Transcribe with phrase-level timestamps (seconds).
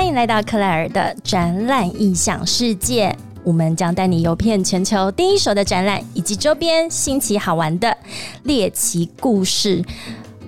[0.00, 3.14] 欢迎来到克莱尔的展览异想世界。
[3.44, 7.94] 我们将带你游遍全球第一手的展览，以及周边新奇好玩的
[8.44, 9.84] 猎奇故事。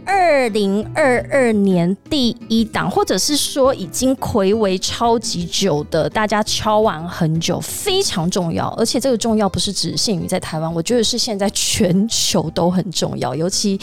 [0.06, 8.68] 二零二二年第一档，或者是说已经暌违超级久的，大家敲完很久，非常重要。
[8.78, 13.78] 而且这个重要不是只限于在台湾，我觉得是现在全球都很重要，尤其。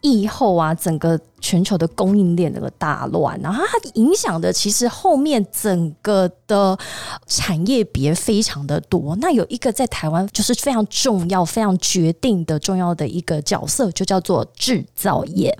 [0.00, 6.78] 疫后啊，整个全球的供应链那个大乱，然后它影响的其实后面整个的
[7.26, 9.16] 产业别非常的多。
[9.20, 15.56] 那有一个在台湾就是非常重要、非常决定的重要的一个角色，就叫做制造业。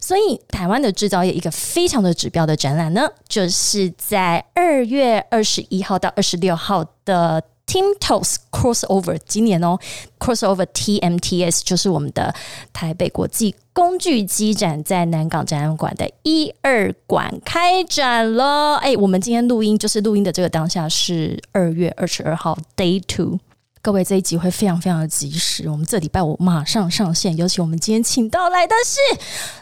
[0.00, 7.42] 所以台湾的制造业一个非常的指标的展览呢，就是在二月二十一号到二十六号的。
[7.72, 9.78] Timtos Crossover 今年哦
[10.18, 12.34] ，Crossover TMTS 就是我们的
[12.70, 18.76] 台北国际工具机展，在南港展览馆的一二馆开展了。
[18.76, 23.38] 哎，我们今天录音就是录音的这个当下是二月二十二号 Day Two，
[23.80, 25.70] 各位这一集会非常非常的及时。
[25.70, 28.98] 我们这礼拜我马上上线，尤其我们今天请到来的是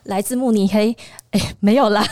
[0.02, 0.96] 来自慕尼黑，
[1.30, 2.04] 哎，没有啦。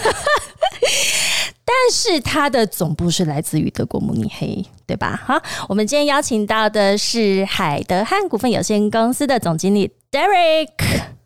[1.69, 5.23] 但是它的总部是来自于德国慕尼黑，对吧？
[5.23, 5.39] 好，
[5.69, 10.71] 我们今天邀请到的是海德汉股份有限公司的总经理 Derek。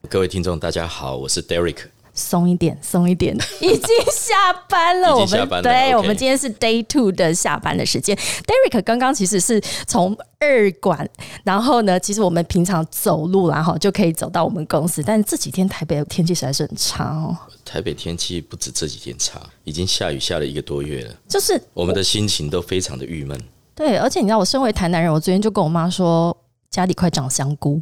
[0.08, 1.91] 各位听众，大家好，我是 Derek。
[2.14, 5.16] 松一点，松一点， 已经下班了。
[5.16, 8.16] 我们对，我们今天是 Day Two 的下班的时间。
[8.16, 11.08] Derek 刚刚其实是从二馆，
[11.44, 17.36] 然后呢，其实我们平常走路然后就可以走到我们公司，但是这几天台北的天气实在是很差哦。
[17.64, 21.14] 台北天气不止这几天差，已经下雨下了一个多月了。
[21.28, 23.40] 就是我们的心情都非常的郁闷。
[23.74, 26.36] 对，而且你知道，我身为台南人，我昨天就跟我妈说。
[26.72, 27.80] 家里快长香菇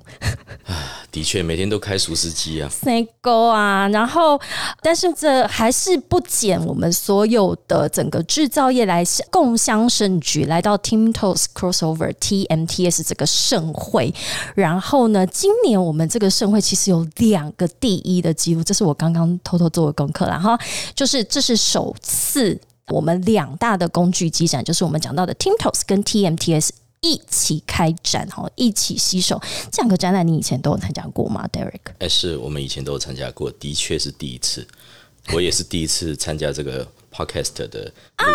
[0.67, 0.75] 啊！
[1.13, 4.39] 的确，每天都开熟食机啊，塞沟啊，然后，
[4.83, 14.13] 但是这还是不减我们所有的整个制造业来共襄盛举，来到 Timtos Crossover TMTS 这个盛会。
[14.57, 20.59] 然后呢，今年我们这个盛会其实有两个第一的记录，这是我刚刚偷偷做的功课了哈，
[20.97, 26.71] 就是这是首次我们两大的工具机展，就是我们讲到的 Timtos 跟 TMTS。
[27.03, 29.41] 一起开展哈，一起携手
[29.73, 31.81] 这两个展览，你以前都有参加过吗，Derek？
[31.99, 34.67] 哎，是我们以前都有参加过，的确是第一次，
[35.33, 38.27] 我也是第一次参加这个 Podcast 的啊！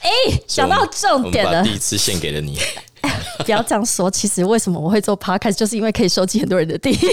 [0.00, 0.10] 哎，
[0.46, 2.58] 讲到重点了，第一次献给了你。
[3.44, 7.10] 不要这样说，其实为什么我会做 Podcast，就是因为可以收集很多人的第一次。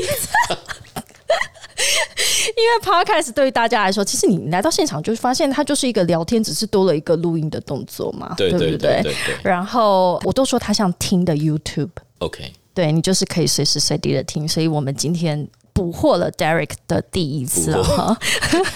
[2.63, 9.03] 因为 Podcast 对于大家来说，其实你来到现场就发现它就是一个聊天，只是多了一个录音的动作嘛，对对对？
[9.43, 11.89] 然后我都说它像听的 YouTube。
[12.19, 18.17] OK，对你就是可以随时随地的听，所以我们今天捕获了 Derek 的第一次啊，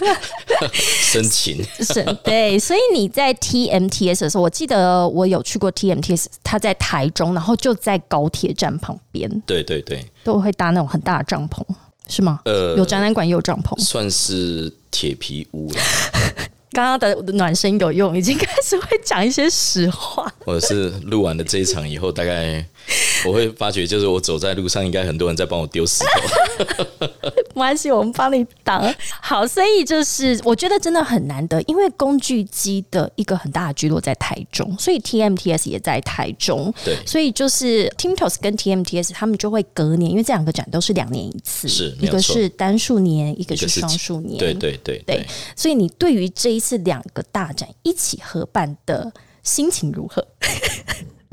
[0.73, 1.63] 深情。
[1.79, 11.63] 是，对，所以你在 TMTS 的时候，我记得我有去过 TMTS，他在台中，然后就在高铁站旁边，对对对，都会搭那种很大的帐篷。
[12.09, 12.39] 是吗？
[12.45, 15.79] 呃，有展览馆也有帐篷，算是铁皮屋了。
[16.71, 20.31] 刚刚的暖身有用，已经开始会讲一些实话。
[20.45, 22.65] 我是录完了这一场以后，大概。
[23.25, 26.85] 我会发觉，就是我走在路上，应该很多人在帮我丢石头。
[27.53, 28.93] 没关系，我们帮你挡。
[29.21, 36.73] 好，所以就是我觉得真的很难得，因为工具机的一个很大的聚落在台中，所以 TMTS 也在台中。
[36.85, 44.37] 对，所以就是 Timtos 跟 TMTS 他们就会隔年，因为这两个展都是两年一次，是一个是单数年，一个是双数年。
[44.37, 49.11] 对对对对，所以你对于这一次两个大展一起合办的
[49.43, 50.25] 心情如何？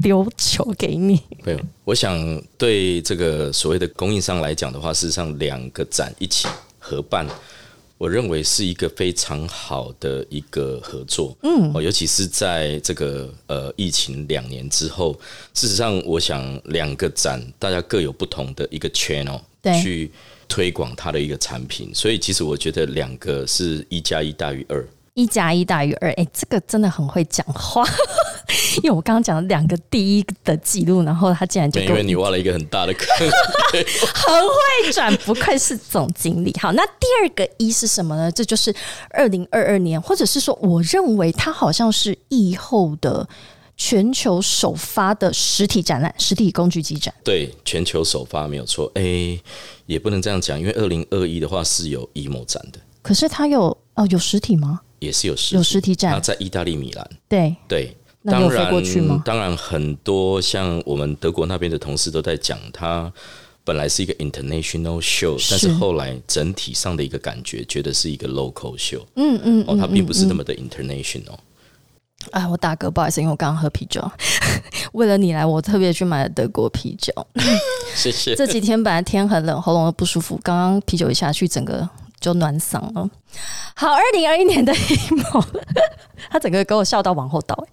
[0.04, 1.18] 丢球给你。
[1.44, 6.46] 没有，我想对这个所谓的供应商来讲的话，事实上两个展一起
[6.78, 7.26] 合办，
[7.96, 11.34] 我认为是一个非常好的一个合作。
[11.42, 15.18] 嗯，哦，尤其是在这个呃疫情两年之后，
[15.54, 19.40] 事实上，我想两个展大家各有不同的一个 channel
[19.82, 20.12] 去
[20.46, 24.86] 推广它的一个产品，所以其实我觉得两个是一加一大于二。
[25.14, 27.84] 一加一大于二，哎，这个真的很会讲话。
[28.82, 33.06] 因为我刚刚讲了两个第一的记录，然后他竟然就因为你挖了一个很大的坑，
[34.12, 36.54] 很会转，不愧是总经理。
[36.60, 38.30] 好，那第二个一是什么呢？
[38.32, 38.74] 这就是
[39.10, 43.28] 二零二二年，或者是说，我认为它好像是疫后的
[43.76, 47.12] 全球首发的实体展览，实体工具机展。
[47.24, 48.90] 对，全球首发没有错。
[48.94, 49.38] 哎，
[49.86, 54.80] 也不能这样讲，因为二零二一的话是有 emo 展的，可是它有哦，有实体吗？
[55.00, 57.10] 也是有实有实体展，它在意大利米兰。
[57.28, 58.72] 对对，当然
[59.24, 63.12] 当然很多像我们德国那边的同事都在讲，它
[63.64, 69.02] 本来是一个 international show，但是后来整体上的一个感觉，觉得是一个 local show。
[69.16, 71.36] 嗯嗯，哦，它并不是那么的 international。
[72.30, 74.02] 哎，我大哥，不好意思，因为我刚刚喝啤酒，
[74.92, 77.12] 为了你来，我特别去买了德国啤酒。
[77.94, 78.34] 谢谢。
[78.34, 81.86] 这几天本来天很冷，喉咙又不舒服，刚刚啤酒一下去，整个
[82.20, 83.08] 就暖嗓了。
[83.74, 85.44] 好，二零二一年的 emo，
[86.30, 87.66] 他整个给我笑到往后倒。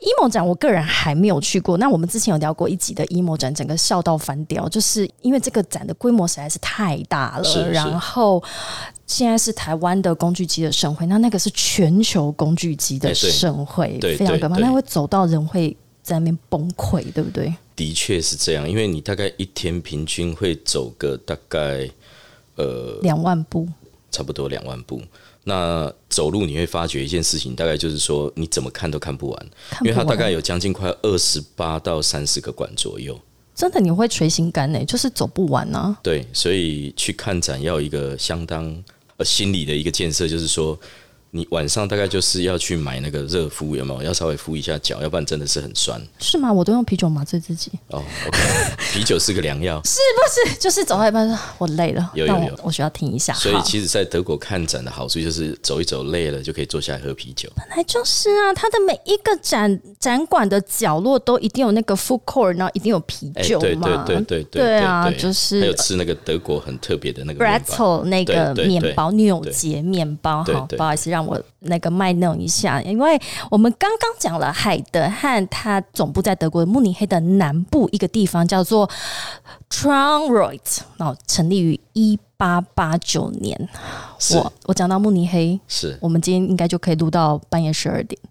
[0.00, 1.76] emo 展，我个人还没有去过。
[1.76, 7.70] 那我们之前有聊过一集的 emo 展，整个笑到翻掉，就是因为这个展的规模实在是太大了。
[7.70, 8.42] 然后
[9.06, 14.56] 现在是台湾的工具机的盛会，那那个是全球工具机的盛会，非常可怕。
[14.56, 17.52] 那会走到人会在那边崩溃，对不对？
[17.76, 21.88] 的确是这样，因为你大概一天平均会走个大概
[22.58, 23.66] 呃两万步。
[24.10, 25.00] 差不多两万步。
[25.44, 29.46] 那走路你会发觉一件事情，大概就是说你怎么看都看不完，
[29.82, 33.18] 因为它大概有将近快二十八到三十个馆左右。
[33.54, 35.96] 真的你会垂心肝呢，就是走不完呢。
[36.02, 38.64] 对，所以去看展要一个相当
[39.16, 40.78] 呃心理的一个建设，就是说。
[41.30, 44.02] 你晚上大概就是要去买那个热敷，有没有？
[44.02, 46.00] 要稍微敷一下脚，要不然真的是很酸。
[46.18, 46.50] 是吗？
[46.50, 47.70] 我都用啤酒麻醉自己。
[47.88, 48.38] 哦，OK，
[48.92, 49.80] 啤酒是个良药。
[49.84, 50.56] 是不是？
[50.58, 53.34] 就是走到一半说，我累了，有有有，我需要停一下。
[53.34, 57.50] 所以，其实，在德国看展的好处就是走一走累了就可以坐下来喝啤酒。
[57.56, 64.04] 本来就是啊，它的每一个展展馆的角落都一定有那个 food court，然后一定有啤酒嘛。
[64.06, 70.42] 对对对对对，对啊，就是还有吃那个德国很特别的那个 bratzel 那个面包，纽结面包。
[70.44, 71.88] 好，不好意思，让我那个。
[71.98, 73.20] 卖弄一下，因为
[73.50, 78.88] 我们刚刚讲了海德汉，它总部在德国的慕尼黑的南部一个地方叫做
[79.68, 83.68] Traunreut，然后成立于一八八九年。
[84.34, 88.20] 我我讲到慕尼黑，是我们今天应该就可以录到半夜十二点。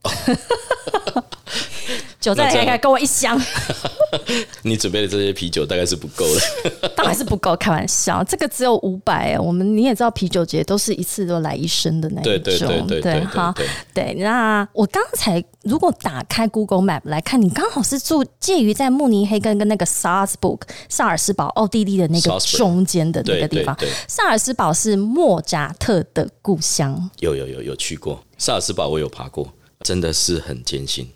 [2.19, 3.40] 酒再来看，给我一箱。
[4.64, 8.24] 你准备的这些啤酒大概是不够的， 当然是不够，开玩笑。
[8.24, 13.54] 这个只有五百，我们你也知道，啤酒节都是一次都来一升的那一种，对，好，
[13.94, 14.14] 对。
[14.16, 23.78] 那我刚才如果打开 Google Map 来看，你刚好是住介于在慕尼黑跟跟那个萨尔斯堡、萨尔斯堡、奥地利的那个中间的那个地方。
[24.08, 31.08] 萨尔斯堡是莫扎特的故乡，有有有有去过萨尔斯堡，我有爬过，真的是很艰辛。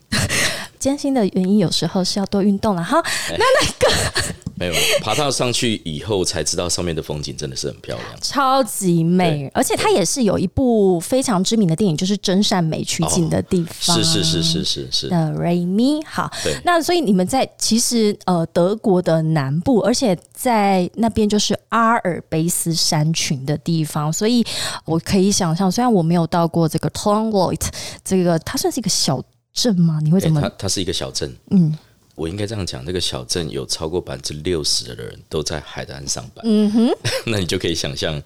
[0.81, 3.01] 艰辛的原因有时候是要多运动了哈。
[3.29, 13.95] 那那个 没有爬到上去以后才知道上面的风景真的是很漂亮，超级美，而且它也是有一部非常知名的电影，就是真善美取景的地方。
[13.95, 15.09] 是是是是是是。
[15.09, 16.31] 的瑞米好，
[16.63, 24.45] 那所以你们在其实呃德国的南部，而且在那边就是阿尔卑斯山群的地方，所以
[24.85, 27.71] 我可以想象，虽然我没有到过这个 t o n g l o i t
[28.05, 29.19] 这个它算是一个小。
[29.53, 29.99] 镇吗？
[30.03, 30.41] 你会怎么？
[30.41, 31.33] 它它是一个小镇。
[31.49, 31.77] 嗯，
[32.15, 36.43] 我应该这样讲，那个小镇有超过百分之六十的人都在海岸上班。
[36.47, 36.89] 嗯哼，
[37.27, 38.21] 那你就可以想象，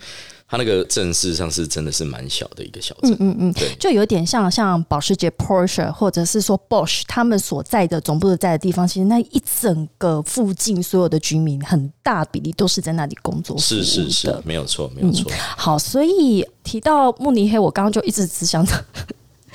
[0.47, 3.11] 它那个镇事实上是真的是蛮小的一个小镇。
[3.13, 13.57] 嗯嗯嗯，对，就有点像像保时捷 Porsche 或者是说 Bosch 他们所在的总部的在的地方，其实那一整个附近所有的居民很大比例都是在那里工作。
[13.57, 15.31] 是是是，没有错，没有错。
[15.57, 18.73] 好，所以提到慕尼黑，我刚刚就一直只想着。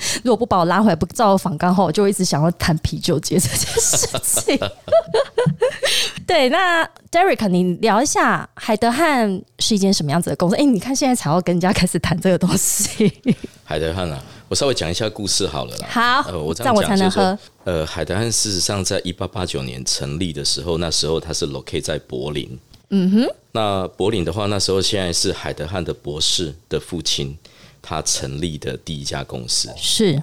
[0.23, 4.59] 如果不把我拉回来，不照访刚后，我就一直想要谈啤酒节这件事情。
[6.25, 10.55] 对，那 Derek，你聊一下海德汉是一件什么样子的公司？
[10.55, 13.11] 哎，你看现在才要跟人家开始谈这个东西。
[13.63, 15.87] 海德汉啊，我稍微讲一下故事好了啦。
[15.89, 17.37] 好，呃，我这样我才能喝。
[17.65, 22.57] 呃，海德汉事实上在一八八九年成立的时候，那时候它是 locate 在柏林。
[22.89, 23.27] 嗯哼。
[23.53, 27.37] 那柏林的话，那时候现在是海德汉的博士的父亲。
[27.81, 30.21] 他成立的第一家公司是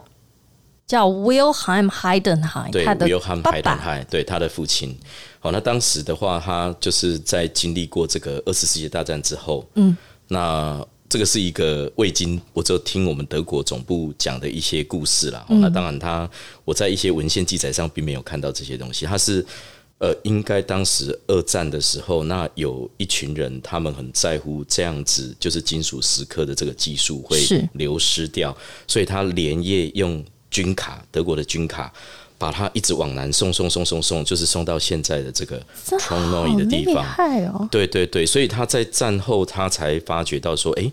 [0.87, 4.97] 叫 Wilhelm Heidenheim，对，Wilhelm Heidenheim，对他的父亲。
[5.41, 9.97] 好，那当时的话，他就是在经历过这个二次世界大战之后，嗯，
[10.29, 15.45] 那这个是一个未经，我就听我们德国总部讲的一些故事啦。
[15.49, 16.29] 那当然，他
[16.65, 19.45] 我在一些文献记载上并没有看到这些东西，他是。
[19.99, 27.37] 呃，应该当时二战的时候，那有一群人，他们很在乎这样子，就是金属蚀刻的这个技术会
[27.73, 31.93] 流失掉，所以他连夜用军卡，德国的军卡，
[32.39, 35.61] 把它一直往南送，送，送，送，送，就是送到现在的这个
[36.11, 37.05] n o i 的地方。
[37.53, 37.69] 哦！
[37.71, 40.93] 对对对，所以他在战后，他才发觉到说，哎。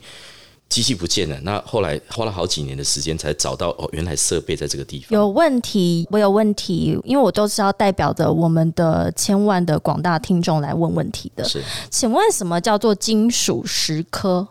[0.67, 6.07] 机器不见了，那后来花了好几年的时间才找到哦，原来设备在这个地方有问题。
[6.11, 11.43] 我有问题，因为我都是要代表着我们的千万的广大听众来问问题的。
[11.43, 14.47] 是，请问什么叫做金属蚀刻？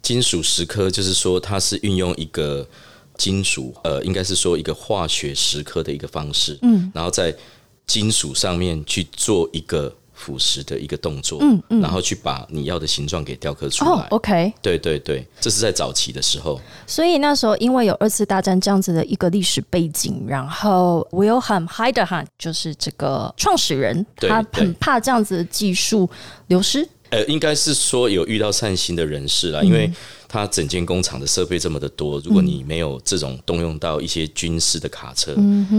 [0.00, 2.66] 金属蚀刻就是说它是运用一个
[3.18, 7.34] 金属，呃，应该是说一个化学蚀刻的一个方式，嗯，然后在
[7.86, 13.90] 金属上面去做一个腐蚀的一个动作，嗯嗯，然后去把你要的形状给雕刻出来。
[13.90, 16.60] 哦，OK，对对对，这是在早期的时候。
[16.86, 26.08] 所以那时候因为有二次大战这样子的一个历史背景，然后 Wilhelm Heiderhan 就是这个创始人，他很怕这样子的技术
[26.48, 26.88] 流失。
[27.10, 29.88] 呃，应该是说有遇到善心的人士啦，因为
[30.26, 35.36] 他整间工厂的设备这么的多，如果你没有这种动用到一些军事的卡车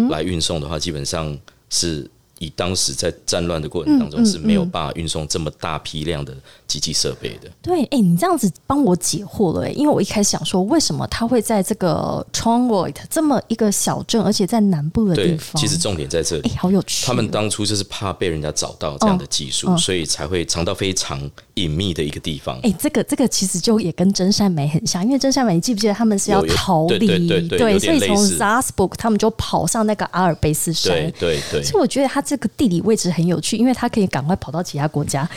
[0.10, 1.38] 来运送的话，基本上
[1.70, 6.36] 是以当时在战乱的过程当中是没有办法运送这么大批量的
[6.67, 7.50] 机器设备的。
[7.62, 15.60] 对，哎、你这样子帮我解惑了、哎，因为我一开始想说，为什么他会在这个 t r o n g o i t 这么一个小镇，而且在南部的地，方？
[15.60, 16.51] 其实重点在这哎、里。
[16.58, 21.20] 好有趣哦、他们当初就是怕被人家找到这样的技术，所以才会藏到非常
[21.56, 22.60] 隐秘的一个地方。
[22.63, 27.00] 哎、这个这个其实就也跟真善美很像，因为真善美，你记不记得他们是要逃离？
[27.00, 30.94] 对对对对有所以从点类似 Salzburg 他们就跑上那个阿尔卑斯山。
[30.94, 35.27] 对对对所以我觉得他这个地理位置很有趣，因为他可以赶快跑到其他国家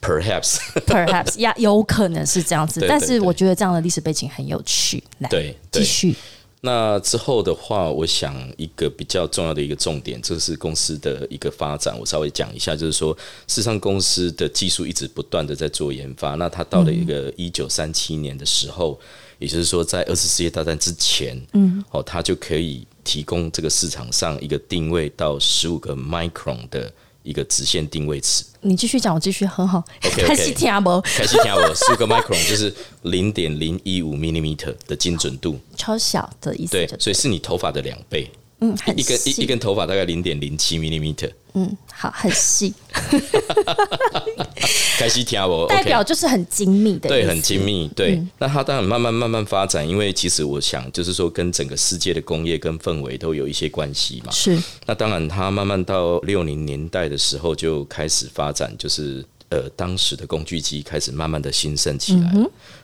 [0.00, 2.80] ，perhaps，perhaps 呀，有可能是这样子。
[2.80, 5.04] 对对但是我觉得这样的历史背景很有趣。
[5.18, 5.28] 来。
[5.70, 6.16] 继续。
[6.60, 11.96] 那之后的话，我想一个比较重要的一个重点，这是公司的一个发展。
[11.96, 16.34] 我稍微讲一下，就是说，事实上公司的技术一直不断的在做研发。
[16.34, 18.98] 那它到了一个一九三七年的时候，
[19.38, 26.92] 也就是说，在二次世界大战之前，嗯，哦，它就可以提供这个市场上一个定位到十五个 micron 的
[27.22, 28.44] 一个直线定位尺。
[28.60, 29.82] 你继续讲，我继续很好。
[30.00, 31.00] 开始听不？
[31.02, 35.58] 开始听我，十五个 micron 就是零点零一五 millimeter 的精准度。
[35.76, 38.30] 超小的意思对，所以是你头发的两倍。
[38.60, 42.74] 嗯，很一根一一根头发大概零点零七 millimeter，嗯，好，很细，
[44.98, 47.64] 开始听我代表就是很精密的，对，很精。
[47.64, 47.88] 密。
[47.94, 54.32] 对，那它当然慢慢慢慢发展，因为其实我想就是说，跟整个世界的工业跟氛围都有一些关系嘛。
[54.32, 62.32] 是，那当然，它慢慢到六零年代的时候就开始发展，就是呃，当时的工具机开始慢慢的兴盛起来。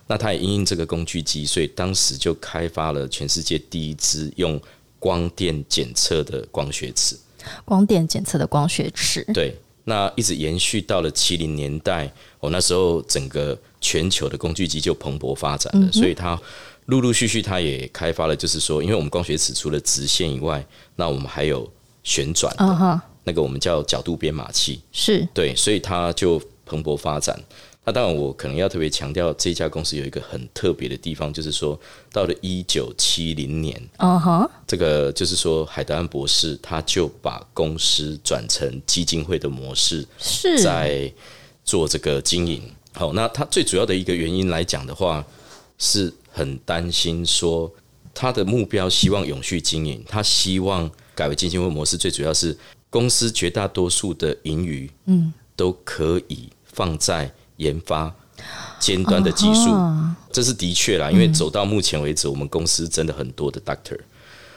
[0.06, 4.61] 那它也因应这个工具机，所以当时就开发了全世界第一支用
[4.99, 7.18] 光电检测的光学尺。
[7.64, 9.25] 光电检测的光学尺。
[9.33, 12.11] 对，那一直延续到了七零年代，
[12.41, 16.38] 哦，那时候整个全球的工具机就蓬勃发展了，所以它
[16.87, 20.64] 陆陆续续它也开发了，就是说，因为我们光学尺除了直线以外，
[20.97, 21.71] 那我们还有
[22.03, 25.26] 旋转的，嗯哼，那个我们叫角度编码器，是。
[25.35, 27.38] 对，所以它就蓬勃发展。
[27.85, 31.79] 那当然，我可能要特别强调，这家公司有一个很特别的地方，就是说，
[32.11, 40.62] 到了一九七零年，哦哈，这个就是说，海德安博士他就把公司转成基金会的模式，是。
[40.62, 41.12] 在
[41.62, 42.62] 做这个经营。
[42.93, 45.23] 好，那他最主要的一个原因来讲的话，
[45.76, 47.71] 是很担心说
[48.14, 52.57] 他的目标希望永续经营，他希望改为基金会模式，最主要是
[52.88, 58.12] 公司绝大多数的盈余，嗯，都可以放在研发
[58.78, 59.73] 尖端的技术。
[59.73, 63.96] 啊这是的确啦，因为走到目前为止，我们公司真的很多的 doctor。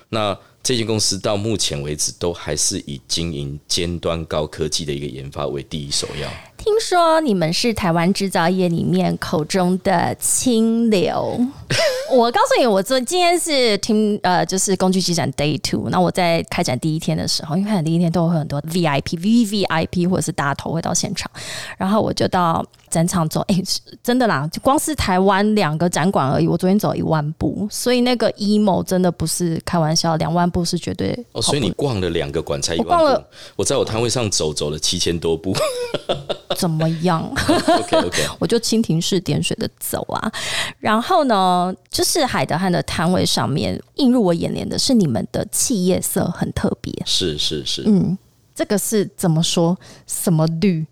[0.10, 0.36] 那
[0.68, 6.30] 这间公司到目前为止都还是以经营尖端高科技的一个研发为第一首要。
[6.58, 11.40] 听说你们是台湾制造业里面口中的清流。
[12.12, 15.90] 我告诉你，我昨今天是听呃，就是工具机展 Day Two。
[15.90, 21.30] 那我在开展第一天的时候，因为开展第一天都会有很多 VIP、VVIP 或者是大头会到现场，
[21.78, 23.42] 然后我就到展场走。
[23.50, 23.62] 哎、
[24.02, 35.56] 真的啦，就光是台湾两个展馆而已，我昨天走一万步，所以那个 emo 真的不是开玩笑，两万步是绝对哦，所以你逛了两个馆才一万步我逛了，我在我摊位上走走了七千多步。
[36.58, 37.24] 怎么样？
[37.78, 40.32] OK OK， 我就蜻蜓式点水的走啊。
[40.80, 48.18] 然后呢，就是海德汉的摊位上面映入我眼帘的是你们的企业色很特别，是是是，嗯
[48.56, 49.78] 这个是怎么说？
[50.08, 50.84] 什么绿？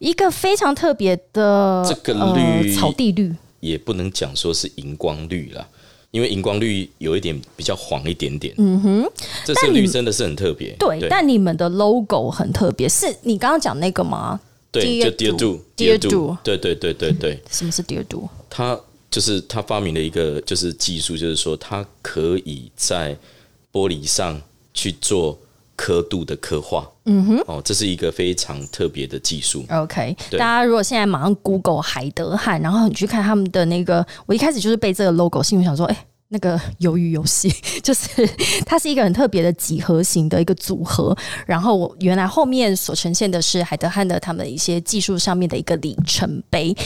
[0.00, 5.68] 一个非常特别的这个绿呃、草地绿，也不能讲说是荧光绿啦，
[6.16, 8.54] 因为荧光绿有一点比较黄一点点。
[8.56, 9.12] 嗯哼，
[9.44, 10.74] 这色绿真的是很特别。
[10.78, 14.40] 对，但你们的 logo 很特别，是你刚刚讲那个吗？
[14.72, 18.26] 对，就 Dear Dear Do Do，Dear Dear Do 对对对对对，什么是 Dear Do？
[18.48, 18.80] 他
[19.10, 23.14] 就是他发明了一个就是技术，就是说他可以在
[23.70, 24.40] 玻璃上
[24.72, 25.38] 去做
[25.76, 26.90] 刻度的刻画。
[27.04, 29.64] 嗯哼，哦，这是一个非常特别的技术。
[29.70, 37.48] OK，大家如果现在马上 Google 海德汉，然后你去看他们的那个，我一开始就是被这个 logo 吸引，想说，哎、那个 鱿鱼游戏，
[37.82, 38.08] 就是
[38.66, 41.16] 它是一个很特别的几何型的一个组合。
[41.46, 46.76] 然后原来后面所呈现的是海德汉的他们一些技术上面的一个里程碑。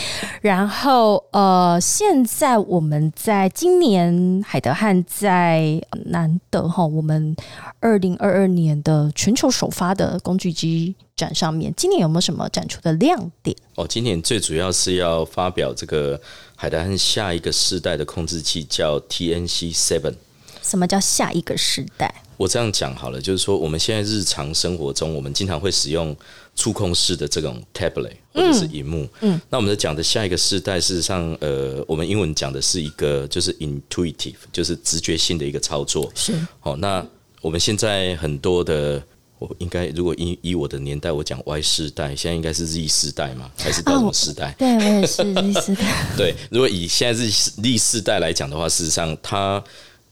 [0.42, 7.34] 然后呃，现在我们在今年海德汉在难得哈，我们
[7.80, 13.54] 二零二二年的全球首发的工具机展上面，今年有没有什么展出的亮点？
[13.74, 16.18] 哦，今年最主要是要发表这个
[16.56, 20.14] 海达汉下一个世代的控制器，叫 TNC Seven。
[20.62, 22.22] 什么叫下一个世代？
[22.38, 26.16] 我这样讲好了，就是说我们现在日常生活中，我们经常会使用
[26.56, 29.06] 触控式的这种 tablet 或者是荧幕。
[29.20, 36.10] 嗯，那我们在讲的下一个世代，事实上，呃，我们英文讲的是一个就是 intuitive，就是直觉性的一个操作。
[36.14, 36.32] 是。
[36.62, 37.04] 哦，那
[37.42, 39.02] 我们现在很多的，
[39.40, 44.54] 我应该如果以以我的年代，我讲 Y 世代，现在应该是 Z 世代嘛，还是到什么世代？
[44.56, 46.06] 对我也是 Z 世代。
[46.16, 49.60] 对，如果以现在是 Z 世代来讲的话，事实上它。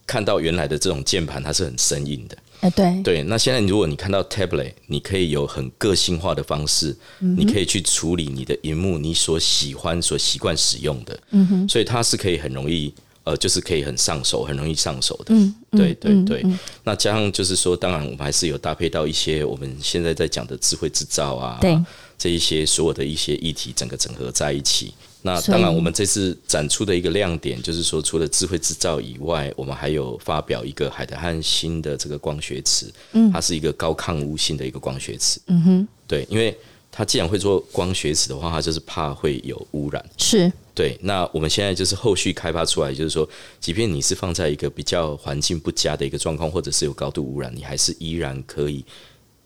[0.09, 2.39] 看到原来的这种键盘，它是很生硬的。
[2.61, 3.23] 哎，对对。
[3.25, 11.21] 那现在如果你看到 tablet，你可以有很个性化的方式，你可以去处理你的荧幕，你所喜欢、所习惯使用的。
[11.33, 11.69] 嗯哼。
[11.69, 12.91] 所以它是可以很容易，
[13.29, 15.35] 呃，就是可以很上手，很容易上手的。
[15.35, 16.43] 嗯，对对对。
[16.83, 21.79] 那加上就是说，当然我们还是有搭配到一些我们现在在讲的智慧制造啊，对。
[22.17, 24.95] 这一些所有的一些议题，整个整合在一起。
[25.23, 36.57] 那当然，我们这次展出的一个亮点就是说，除了智慧制造以外，我们还有发表一个海德汉新的这个光学池，嗯，它是一个高抗污性的一个光学池，嗯哼，对，因为
[36.91, 40.97] 它既然会做光学池的话，它就是怕会有污染，是对。
[41.03, 48.85] 那我们现在就是后续开发出来，就是说，即便你是放在一个比较环境不佳的一个状况，或者是有高度污染，你还是依然可以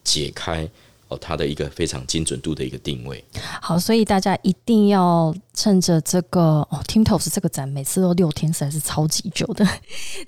[0.04, 0.68] 解开。
[1.18, 3.24] 它的一个非常精准度的一个定位。
[3.60, 6.40] 好，所以大家一定要趁着这个
[6.70, 9.66] 哦，Timtos 这个展每次都六天，实在是超级久的，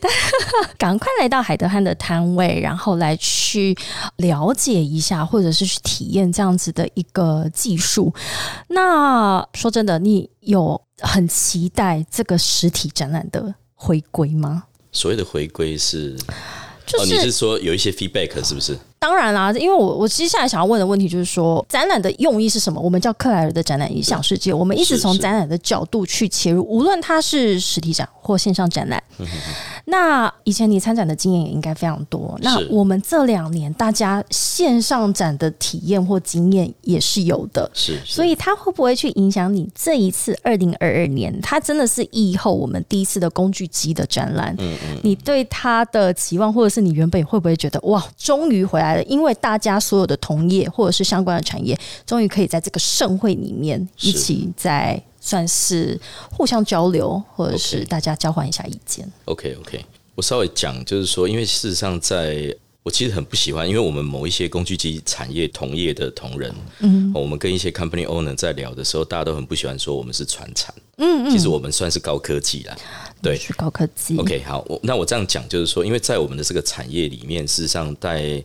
[0.78, 3.76] 赶快来到海德汉的摊位，然后来去
[4.16, 8.12] 了解一下，或者是去体验这样子的一个技术。
[8.68, 14.64] 那说真的，你有很期待这个实体展览的回归吗？
[14.92, 16.16] 所谓的回归是，
[16.98, 18.78] 哦，你是说有一些 feedback 是不是？
[19.04, 22.80] 当然啦，因为我我接下来想要问的问题就是说，展览的用意是什么？
[22.80, 29.04] 我们叫克莱尔的展览影响世界，我们一直从展览的角度去切入，无论它是实体展或线上展览。
[29.86, 32.38] 那以前你参展的经验也应该非常多。
[32.40, 38.00] 那我们这两年大家线上展的体验或经验也是有的，是。
[38.04, 41.38] 所以它会不会去影响你这一次二零二二年？
[41.42, 44.54] 它真的是以后我们第一次的工具机的展览。
[44.58, 44.98] 嗯嗯。
[45.02, 49.02] 你对它的期望，或者是你原本会不会觉得哇，终于回来了？
[49.04, 55.98] 因为大家所有的同业或者是相关的产业，终于可以在这个盛会里面一起在算是
[56.30, 59.10] 互相交流，或者是大家交换一下意见。
[59.24, 59.82] OK OK，
[60.14, 72.76] 我稍微讲，就是说，因为事实上，在我其实很不喜欢，因为我们某一些工具机产业同业的同仁，嗯，我们跟一些 company owner 在聊的时候，大家都很不喜欢说我们是传产，嗯嗯，其实我们算是高科技啦，
[73.22, 74.18] 对，是高科技。
[74.18, 78.44] OK，好，我那我这样讲，就是说，因为在我们的这个产业里面，事实上在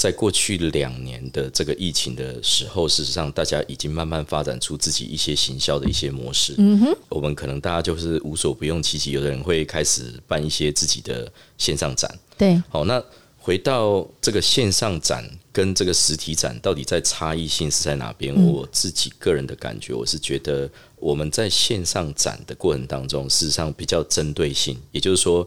[0.00, 6.54] 在过去两年的这个疫情的时候，事实上大家已经慢慢发展出自己一些行销的一些模式。
[6.56, 12.10] 嗯哼，我们可能大家就是无所不用其极，有的人会开始办一些自己的线上展。
[12.38, 13.04] 对，好，那
[13.36, 18.34] 回到这个线上展跟这个实体展，到底在差异性是在哪边？
[18.34, 25.46] 我自己个人的感觉，我是觉得我们在线上展的过程当中，事实上比较针对性，也就是说，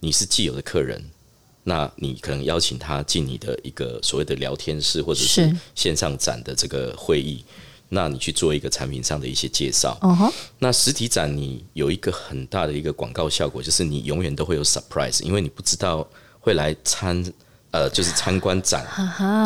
[0.00, 1.00] 你是既有的客人。
[1.64, 7.44] 那你可能邀请他进你的一个所谓的聊天室，或者是线上展的这个会议，
[7.88, 9.96] 那你去做一个产品上的一些介绍。
[10.58, 16.04] 那实体展你有一个很大的一个广告效果，就是你永远都会有 surprise，因为你不知道
[16.40, 17.24] 会来参
[17.70, 18.84] 呃，就是参观展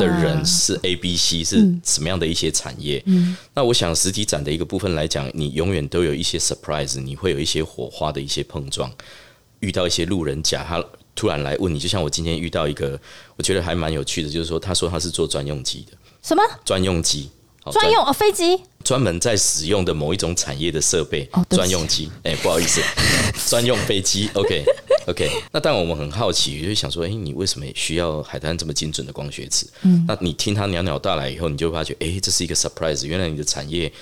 [0.01, 3.05] 的人是 A、B、C 是什么样的一些产业。
[3.53, 8.91] 那我想实体展的一个部分来讲，你永远都有一些 surprise，你会有一些火花的一些碰撞，
[9.61, 10.83] 遇到一些路人甲他。
[11.17, 12.97] 突然来问你，就像我今天遇到一个，
[13.37, 17.31] 我觉得还蛮有趣的，就是说，他说他是做专用机的，什么专用机？
[17.73, 22.09] 专用哦，飞机专门在使用的某一种产业的设备，专用机。
[22.23, 22.81] 哎，不好意思，
[23.51, 24.31] 专用飞机。
[24.35, 25.29] OK，OK。
[25.51, 29.67] 那但，我们很好奇，就想说，哎，你为什么需要海滩这么精准的光学尺？
[29.83, 33.93] 嗯，那你听他袅袅大来以后，你就发觉，哎，这是一个 surprise，原来你的产业。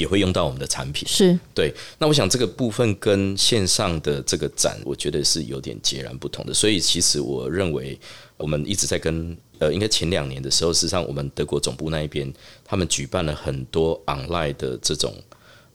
[0.00, 1.72] 也会用到我们的产品，是对。
[1.98, 6.54] 那我想这个部分跟线上的这个展，我觉得是有点截然不同的。
[6.54, 7.98] 所以其实我认为，
[8.36, 12.32] 我们一直在跟呃，应该前两年的时候，事实上我们德国总部那一边，
[12.64, 15.14] 他们举办了很多 online 的这种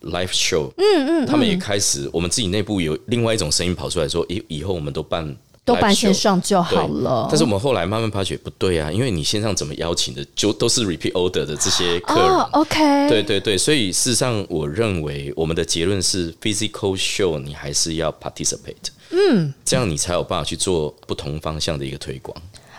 [0.02, 5.36] live show，嗯嗯，他们也开始，我们自己内部有另外一种声音跑出来说，以以后我们都办。
[5.66, 7.26] 都办线上就好了。
[7.28, 12.30] 但是我们后来慢慢发觉不对啊，因为你线上怎么邀请的，就都是 repeat order 的这些客人。
[12.52, 22.34] OK，对对对，所以事实上，我认为我们的结论是，physical show 你还是要 participate，嗯，这样你才有办法去做不同方向的一个推广。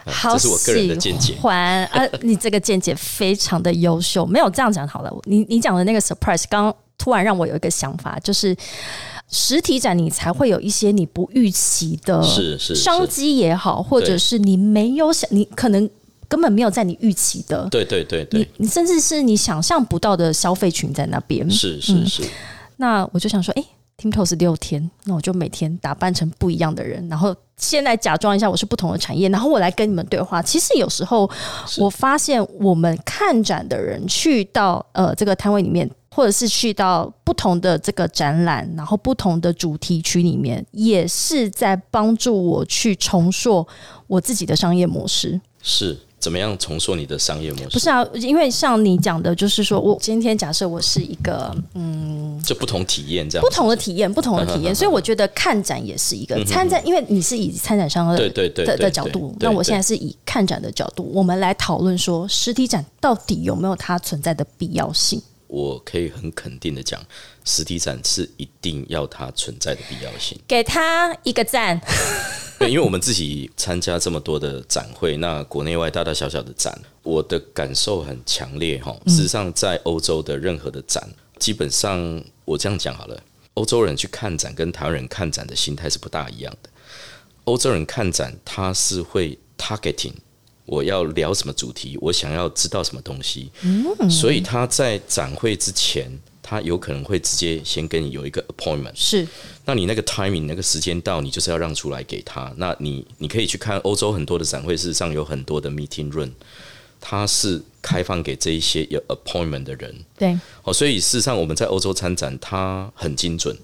[0.10, 1.40] 好这是我个人的见解喜。
[1.42, 4.26] 欢啊，你这个见解非常的优秀。
[4.26, 8.56] 没有这样讲好了，你你讲的那个 surprise，刚刚突然让我有一个想法，就是
[9.30, 12.76] 实体展你才会有一些你不预期的是是是。
[12.76, 15.90] 商机也好，或者是你没有想，你可能
[16.30, 21.50] 根本没有在你预期的，对对对你对，你甚至是你想象不到的消费群在那边。
[21.50, 22.24] 是是是，
[22.78, 23.62] 那我就想说，哎、
[23.98, 30.42] t e a m t o 是六天，那我就每天打扮成不一样的人，然后现在假装一下我是不同的产业，然后我来跟你们对话。
[30.42, 31.30] 其实有时候
[31.78, 43.64] 我发现，我们看展的人去到呃这个摊位里面，或者是去到不同的这个展览，然后不同的主题区里面，也是在帮助我去重塑
[44.08, 45.40] 我自己的商业模式。
[45.62, 47.70] 是怎么样重塑你的商业模式？
[47.70, 65.22] 不是啊，因为像你讲的，就是说我今天假设我是一个嗯就不同体验这样不子，同的体验，不同的体验，所以我觉得看展也是一个参展，因为你是以参展商的对对对的对对的角度，那我现在是以看展的角度，我们来讨论说实体展到底有没有它存在的必要性？
[65.48, 67.02] 我可以很肯定的讲，
[67.46, 70.38] 实体展是一定要它存在的必要性。
[70.48, 71.80] 给他一个赞，
[72.60, 78.96] 对，因为我们自己参加这么多的展会，那国内外大大小小的展，我的感受很强烈哈。
[79.08, 81.08] 事实上，在欧洲的任何的展，
[81.40, 86.70] 基本上我这样讲好了，欧洲人去看展跟台湾人看展的心态是不大一样的。
[87.46, 90.14] 欧洲人看展，他是会 targeting。
[90.68, 93.50] 我要聊什么主题，我想要知道什么东西，
[94.10, 96.12] 所以他在展会之前，
[96.44, 99.26] 他有可能会直接先跟你有一个 appointment，是
[99.64, 102.54] 那你那个 timing 那个时间到，你就是要让出来给他。
[102.58, 106.32] 那你你可以去看欧洲很多的展会，事实上有很多的 meeting room，
[107.00, 109.96] 它是开放给这一些有 appointment 的人。
[110.18, 113.58] 对，哦，所以事实上我们在欧洲参展，它很精准，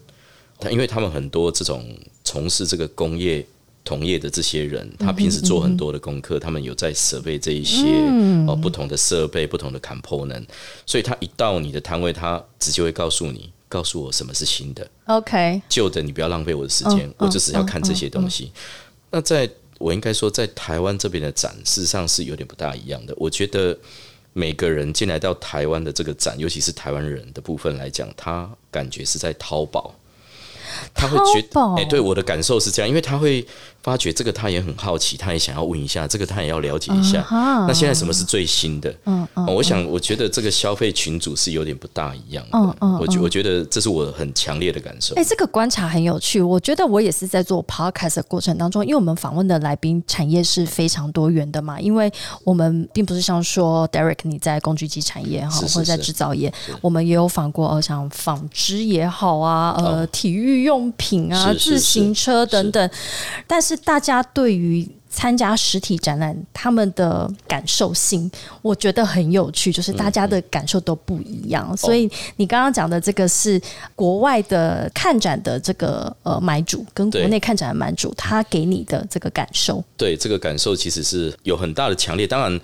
[0.57, 1.85] 它因为他们很多这种
[2.23, 3.45] 从事这个工业。
[3.83, 7.83] 同业的这些人，他平时做很多的功课，他们有在设备这一些、
[8.47, 10.45] 哦不同的设备、不同的 component，
[10.85, 18.51] 所以他一到你的摊位，他直接会告诉你，告诉我什么是新的，OK，旧的你不要浪费我的时间，嗯我就只要看这些东西。
[19.11, 23.13] 那在我应该说，在台湾这边的展，事实上是有点不大一样的。
[23.17, 23.77] 我觉得
[24.31, 29.93] 每个人进来到台湾的这个展，尤其是台湾人的部分来讲，他感觉是在淘宝。
[30.93, 31.45] 他会觉
[31.77, 33.45] 哎、对我的感受是这样，因为他会
[33.81, 37.21] 发觉这个，他也很好奇，他也想要问一下，这个他也要了解一下。
[37.29, 38.89] 啊那现在什么是最新的？
[39.05, 42.57] 嗯嗯哦我想，我觉得这个消费群组是有点不大一样的。
[42.57, 45.13] 嗯嗯我觉我觉得这是我很强烈的感受。
[45.15, 46.41] 哎、这个观察很有趣。
[46.41, 52.11] 我觉得我也是在做 podcast 的过程当中，因为我们访问的来宾产业是非常多元的嘛，因为
[52.43, 62.89] 我们并不是像说 Derek 你在工具机产业哈，或者在制造业，我们也有访过呃像纺织也好啊，呃、体育用品啊、自行车等等，
[63.47, 68.29] 但是大家对于参加实体展览，他们的感受性，
[68.63, 71.75] 我觉得很有趣，就是大家的感受都不一样。
[71.77, 73.61] 所以你刚刚讲的这个是
[73.95, 82.25] 国外的看展的这个呃买主跟国内看展的买主，他给你的这个感受，对这个感受其实是有很大的强烈。
[82.25, 82.59] 当然，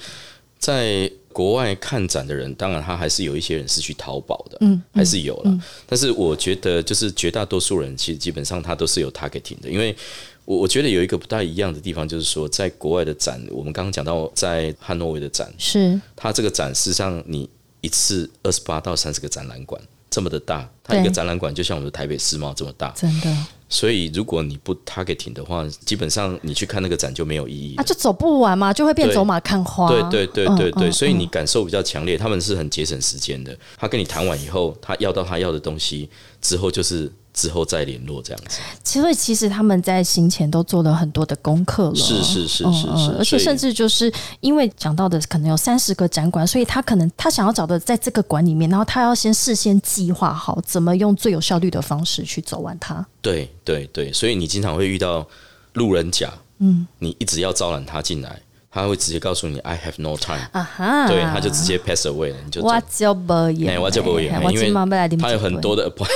[0.58, 5.60] 在国外看展的人，当然他还是有一些人是去淘宝的，嗯，还是有了。
[5.88, 9.95] 但是我觉得，就是绝大多数人其实基本上他都是有 targeting 的，因为
[10.43, 15.97] 我我觉得有一个不大一样的地方，就是说在国外的展，我们刚刚讲到在汉诺威的展，是。
[16.13, 17.49] 它这个展事实上你
[17.80, 23.36] 一次二十八到三十个展览馆这么的大，它一对个展览馆就像我们的台北世贸这么大，真的
[23.72, 29.88] 所以如果你不 targeting 的话，基本上你去看那个展就没有意义啊，就走不完嘛，就会变走马看花。
[29.88, 32.17] 对对对对对，所以你感受比较强烈。
[32.17, 36.10] 他们是很节省时间的，他跟你谈完以后，他要到他要的东西
[36.41, 38.60] 之后，就是之后再联络这样子。
[38.84, 53.06] 其实其实他们在行前都做了很多的功课了，是是是嗯是是，所以而且甚至就是因为讲到的可能有三十个展馆，所以他可能他想要找的在这个馆里面，然后他要先事先计划好怎么用最有效率的方式去走完它。
[53.21, 55.25] 对对对，所以你经常会遇到
[55.73, 64.71] 路人甲，嗯，你一直要招揽他进来，他会直接告诉你 I have no time，啊哈，对，他就直接 pass away 了，你就走我就不演，哎，我就不会演，我因为
[65.17, 66.08] 他有很多的 appointment。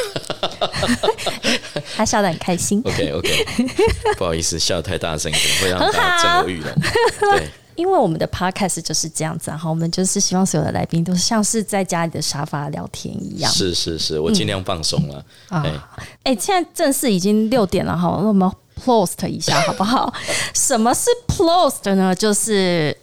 [1.95, 2.81] 他笑得很开心。
[2.85, 3.45] OK OK，
[4.17, 6.71] 不好意思，笑得太大声，可能会让大家震耳欲聋。
[7.37, 7.49] 对。
[7.75, 13.51] 因为我们的 podcast 就是这样子啊，哈，我们就是希望所有的来宾都是像是在家里的沙发聊天一样。
[13.51, 15.25] 是是是，我尽量放松了。
[15.49, 15.73] 啊哎，
[16.31, 18.47] 哎、现在正式已经六点了哈，那我们
[18.81, 20.13] closed 一下好不好？
[20.53, 22.13] 什么是 closed 呢？
[22.15, 22.95] 就是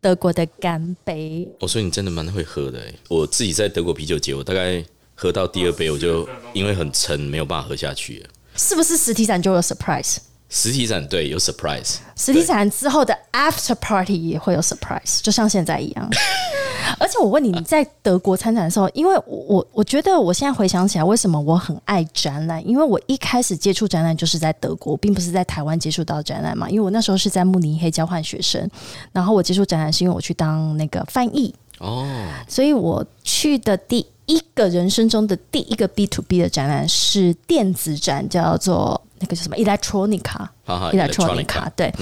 [0.00, 1.48] 德国的干杯。
[1.60, 8.28] 我说你真的蛮会喝的哎，我自己在德国啤酒节，我大概喝到第二杯，我就因为很沉，没有办法喝下去了。
[8.56, 10.16] 是不是实体展就有 surprise？
[10.50, 16.10] 实体展对有 surprise，实体展之后的 after party 也会有 surprise，就像现在一样。
[16.98, 22.66] 而且我问你，你在德国参展的时候，因为我我觉得我现在回想起来，为什么我很爱展览？
[22.66, 26.68] 因为我一开始接触展览就是在德国，并不是在台湾接触到展览嘛。
[26.68, 28.68] 因为我那时候是在慕尼黑交换学生，
[29.12, 32.06] 然后我接触展览是因为我去当那个翻译哦，
[32.48, 40.48] 所以我去的第一个人生中的第一个 B to B 的展览是电子展，叫做那个叫什么 Electronica。
[40.64, 41.92] 哈哈 Electronica 对，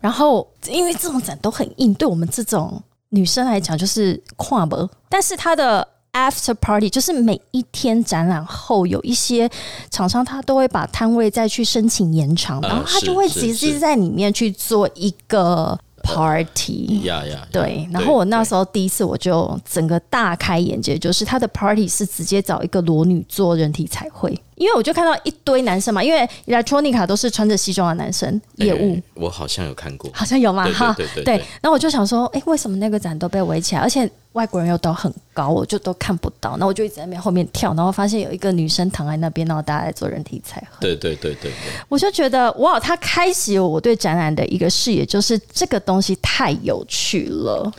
[0.00, 9.48] 然后因为这种展都很硬，对我们这种女生来讲就是跨博，但是它的 after party 就是每一天展览后有一些
[9.90, 17.02] 厂商他都会把摊位再去申请延长，呃然后他就会直接在里面去做一个 party。
[17.04, 28.94] 呀呀，对，然后我那时候第一次我就整个大开眼界，就是他的 party 是直接找一个裸女做人体彩绘，因为我就看到一堆男生嘛，因为 electronica 都是穿着西装的男生业务。
[28.94, 31.24] 哎我好像有看过，好像有嘛对哈，对对对。
[31.24, 31.44] 对。
[31.60, 36.56] 然后我就想说，哎、为什么那个展都被围起来，而且外国人又都很高，我就都看不到。
[36.58, 40.76] 那我就一直在那边后面跳，然后发现有一个女生躺在那边，然后大家在做人体彩绘。
[40.78, 41.52] 对对对对对，
[41.88, 47.72] 我就觉得哇，它开启了我对展览的一个视野，就是这个东西太有趣了。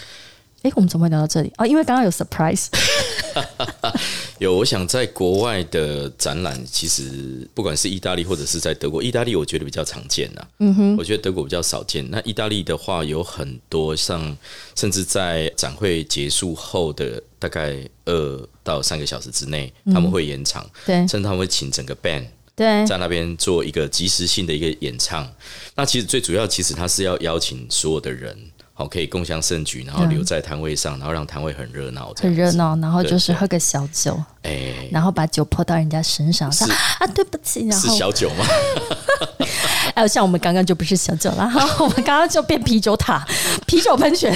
[0.64, 2.68] 哎、我们怎么会聊到这里啊、因为刚刚有 surprise，
[4.40, 10.48] 有，我想在国外的展览，其实不管是意大利或者是在德国，意大利我觉得比较常见呐。
[10.60, 12.10] 嗯哼，我觉得德国比较少见。
[12.10, 14.36] 那意大利的话，有很多像，
[14.76, 22.26] 甚至在展会结束后的大概二到三个小时之内，他们会延长，对甚至他们会请整个 band
[22.56, 25.30] 对在那边做一个即时性的一个演唱。
[25.76, 28.38] 那其实最主要，其实他是要邀请所有的人。
[28.80, 32.14] 好，可以共享盛举，然后留在摊位上，然后让摊位很热闹。
[32.16, 38.46] 很热闹，然后就是喝个小酒，哎、然后把酒泼到人家身上，说是啊对不起，然是小酒吗？
[39.94, 43.28] 还 有像我们刚刚就不是小酒了，哈，我们刚刚就变啤酒塔、
[43.68, 44.34] 啤酒喷泉。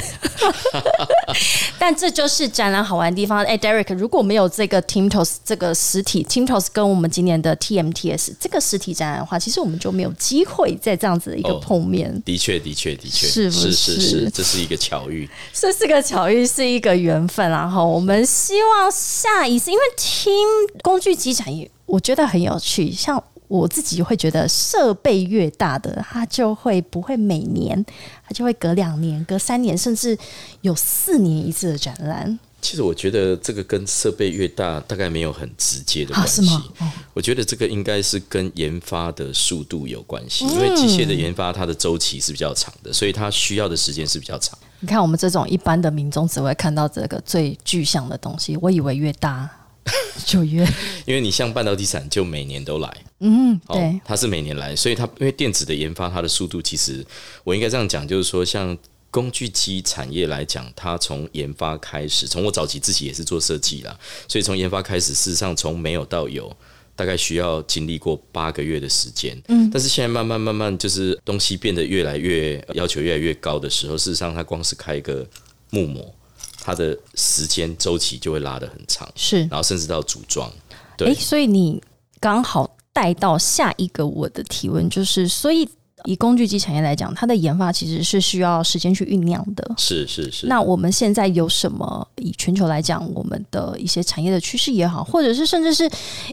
[1.80, 3.44] 但这就是展览好玩的地方。
[3.46, 12.22] 哎，Derek，如果没有这个 Timtos 这个实体 Timtos 跟我们今年的 TMTS 这个实体展览的话，其实我们就没有机会在这样子的一个哦碰面。
[12.26, 15.30] 的确，的确，的确，是不是是是，这是一个巧遇。
[15.54, 17.50] 这是个巧遇，是一个缘分。
[17.50, 20.34] 然后我们希望下一次，因为听
[20.82, 23.24] 工具机展也我觉得很有趣，像。
[23.50, 27.86] 我自己会觉得，设备越大的，它就会不会每年，
[28.26, 30.18] 它就会隔两年、隔三年，甚至
[30.62, 32.40] 有四年一次的展览。
[32.64, 36.42] 其实我觉得这个跟设备越大，大概没有很直接的关系。
[36.42, 44.58] 啊是吗哦我觉得这个应该是跟研发的速度有关嗯系，因为机械的研发它的周期是比较长的，所以它需要的时间是比较长。
[44.80, 49.48] 你看，我们这种一般的民众只会看到这个最具象的东西，我以为越大
[50.26, 50.66] 就越
[51.06, 57.06] 因为你像半导体产，就每年都来，嗯，哦对，它是每年来，所以它因为电子的研发，它的速度其实
[57.44, 58.76] 我应该这样讲，就是说像。
[59.14, 63.96] 工具机产业来讲，它从研发开始，从我早期自己也是做设计啦，
[64.28, 66.52] 所以从研发开始，事实上从没有到有，
[66.96, 69.40] 大概需要经历过八个月的时间。
[69.50, 75.24] 嗯，但是现在慢慢慢慢，就是东西变得越来越要求越来越高的时候，事实上它光是开一个
[75.70, 76.12] 木模，
[76.60, 79.42] 它的时间周期就会拉得很长，是。
[79.42, 80.50] 然后甚至到组装。
[80.50, 81.80] 哎、对，所以你
[82.20, 85.70] 刚好带到下一个我的提问，就是所以
[86.06, 89.72] 以工具机产业来讲，它的研发其实是需要时间去酝酿的。
[89.78, 90.48] 是是是。
[90.48, 92.08] 那我们现在有什么？
[92.18, 95.90] 以全球来讲，我们的一些产业的趋势也好，或者是甚至是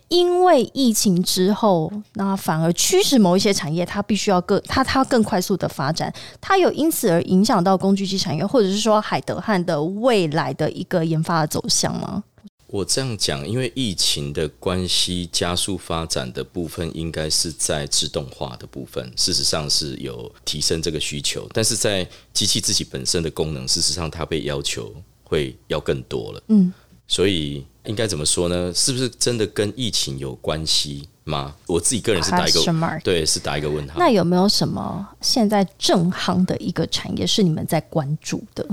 [0.09, 12.23] 因为疫情之后，那反而驱使某一些产业它必须要更它它更快速的发展，它有因此而影响到工具机产业，或者是说海德汉的未来的一个研发的走向吗？
[12.73, 26.43] 我这样讲，因为疫情的关系，加速发展的部分应该是在自动化的部分，事实上是有提升这个需求，但是在机器自己本身的功能，事实上它被要求会要更多了。
[26.47, 26.73] 嗯，
[27.09, 28.73] 所以应该怎么说呢？
[28.73, 31.57] 是不是真的跟疫情有关系吗？
[31.67, 33.97] 我自己个人是打一个对，是打一个问号。
[33.99, 38.65] 那有没有什么现在正夯的一个产业是你们在关注的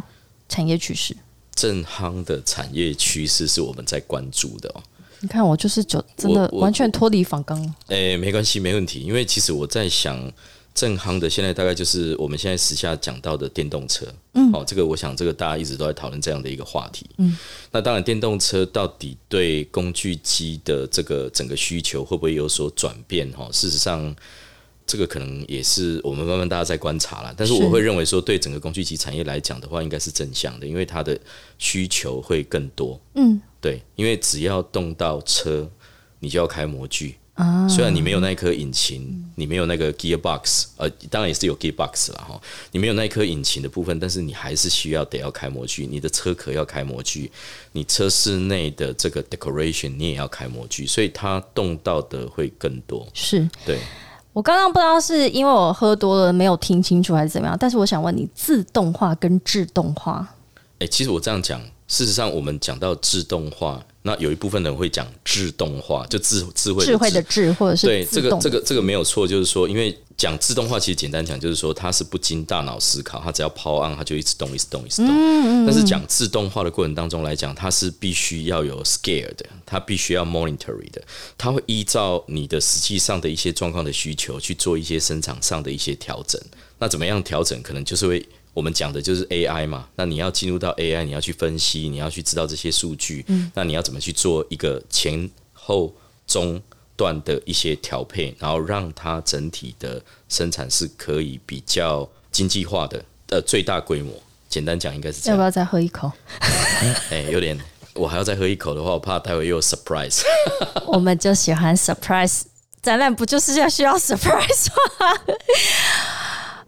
[0.47, 1.17] 产业趋势？
[1.57, 4.83] 正夯的产业趋势是我们在关注的哦。
[5.19, 7.75] 你看，我就是就真的完全脱离仿纲。
[7.87, 9.01] 诶、没关系，没问题。
[9.01, 10.31] 因为其实我在想，
[10.75, 14.05] 正夯的现在大概就是我们现在时下讲到的电动车。
[14.35, 17.09] 嗯，哦，这个我想这个大家一直都在讨论这样的一个话题。
[17.17, 17.35] 嗯，
[17.71, 23.31] 那当然，电动车到底对工具机的这个整个需求会不会有所转变？
[23.31, 24.15] 哈，事实上。
[24.87, 27.61] 这个可能也是我们慢慢大家在观察啦，但是是。
[27.61, 31.19] 我会认为说，对整个工具机产业来讲的话，应该是正向的，因为它的
[31.59, 32.99] 需求会更多。
[33.15, 35.69] 嗯，对，因为只要动到车，
[36.19, 42.41] 你就要开模具，啊，虽然你没有那一颗引擎，你没有那个 gearbox，呃，当然也是有 gearbox 了哈。
[42.71, 47.29] 你没有那一颗引擎的部分，但是你还是需要得要开模具，你的车壳要开模具，
[47.73, 53.05] 你车室内的这个 decoration 你也要开模具，所以它动到的会更多。
[53.13, 53.47] 是。
[53.65, 53.79] 对，
[54.37, 60.27] 我刚刚不知道是因为我喝多了没有听清楚还是怎么样，但是我想问你，自动化跟自动化，
[60.77, 75.65] 哎、其实我这样讲，事实上我们讲到自动化，那有一部分人会讲自动化，就智智慧智慧的智智或者是对，这个这个这个没有错，就是说，因为讲自动化，其实简单讲就是说，它是不经大脑思考，它只要 power on，它就一直动，一直动，一直动。
[75.65, 81.03] 但是讲自动化的过程当中来讲，它是必须要有 scale 的，它必须要 monitoring 的，
[81.37, 86.41] 它会依照你的实际上的一些状况的需求去做一些生产上的一些调整。
[86.79, 87.61] 那怎么样调整？
[87.61, 88.25] 可能就是会。
[88.57, 95.93] 我们讲的就是 AI 嘛，那你要进入到 AI，你要去分析，你要去知道这些数据，那你要怎么去做一个前后
[96.25, 96.59] 中
[96.95, 104.11] 段的一些调配，然后让它整体的生产是可以比较经济化的，呃，最大规模。
[104.49, 105.37] 简单讲，应该是这样。
[105.37, 106.11] 要不要再喝一口？
[107.11, 107.55] 哎、有点，
[107.93, 110.23] 我还要再喝一口的话，我怕待会又有 surprise。
[110.87, 112.41] 我们就喜欢 surprise
[112.81, 114.67] 展览，不就是要需要 surprise
[114.99, 115.35] 吗？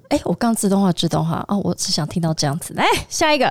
[0.09, 2.73] 哎、我刚自动化自动化哦，我只想听到这样子。
[2.73, 3.45] 来下一个，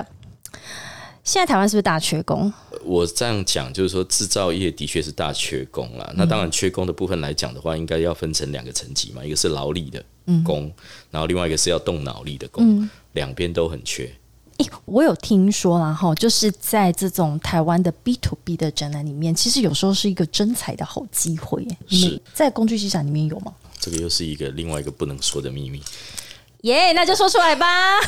[1.25, 2.53] 现在台湾是不是大缺工？
[2.85, 6.12] 我这样讲，就是说制造业的确是大缺工啦。
[6.16, 10.05] 那当然，缺工的部分来讲的话，应该要分成两个层级嘛，一个是劳力的
[10.44, 10.73] 工，
[11.11, 14.12] 然后另外一个是要动脑力的工，两边都很缺。
[14.59, 21.77] 诶，我有听说啦，哈，就是在这种台湾的 B to B 的展览里面，其实有时候是一个真才的好机会耶。
[21.87, 23.53] 你们是在工具机展里面有吗？
[23.79, 25.81] 这个又是一个另外一个不能说的秘密。
[26.62, 27.66] 耶、那就说出来吧。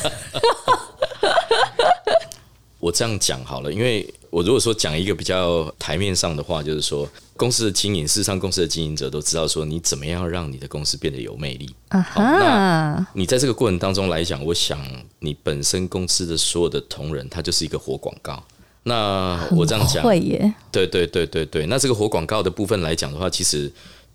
[2.81, 11.75] 我这样讲好了，因为我如果说讲一个比较台面上的话，就是说公司的经营，事实上公司的经营者都知道说你怎么样让你的公司变得有魅力。
[11.89, 14.81] 啊哈，你在这个过程当中来讲，我想
[15.19, 18.43] 你本身公司的所有的同仁，他就是一个活广告。
[18.83, 21.67] 那我这样讲，会耶，对对对对对。
[21.67, 23.71] 那这个活广告的部分来讲的话，其实